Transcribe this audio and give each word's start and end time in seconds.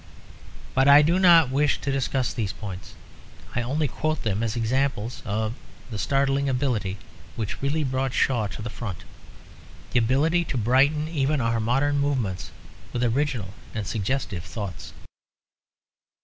But 0.73 0.87
I 0.87 1.03
do 1.03 1.19
not 1.19 1.51
wish 1.51 1.79
to 1.81 1.91
discuss 1.91 2.33
these 2.33 2.53
points; 2.53 2.95
I 3.55 3.61
only 3.61 3.87
quote 3.87 4.23
them 4.23 4.41
as 4.41 4.55
examples 4.55 5.21
of 5.25 5.53
the 5.91 5.99
startling 5.99 6.49
ability 6.49 6.97
which 7.35 7.61
really 7.61 7.83
brought 7.83 8.11
Shaw 8.11 8.47
to 8.47 8.63
the 8.63 8.71
front; 8.71 9.03
the 9.91 9.99
ability 9.99 10.43
to 10.45 10.57
brighten 10.57 11.07
even 11.07 11.39
our 11.39 11.59
modern 11.59 11.99
movements 11.99 12.49
with 12.91 13.03
original 13.03 13.53
and 13.75 13.85
suggestive 13.85 14.43
thoughts. 14.43 14.91